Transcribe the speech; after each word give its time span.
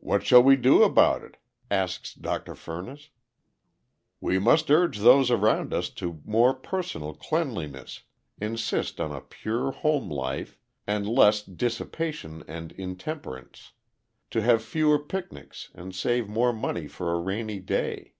"What 0.00 0.22
shall 0.22 0.42
we 0.42 0.56
do 0.56 0.82
about 0.82 1.22
it?" 1.22 1.38
asks 1.70 2.12
Dr. 2.12 2.52
Furniss. 2.54 3.08
"We 4.20 4.38
must 4.38 4.70
urge 4.70 4.98
those 4.98 5.30
around 5.30 5.72
us 5.72 5.88
to 5.96 6.20
more 6.26 6.52
personal 6.52 7.14
cleanliness, 7.14 8.02
insist 8.38 9.00
on 9.00 9.12
a 9.12 9.22
pure 9.22 9.70
home 9.72 10.10
life, 10.10 10.58
and 10.86 11.08
less 11.08 11.42
dissipation 11.42 12.44
and 12.46 12.72
intemperance: 12.72 13.72
to 14.28 14.42
have 14.42 14.62
fewer 14.62 14.98
picnics 14.98 15.70
and 15.74 15.94
save 15.94 16.28
more 16.28 16.52
money 16.52 16.86
for 16.86 17.10
a 17.10 17.18
rainy 17.18 17.60
day. 17.60 18.12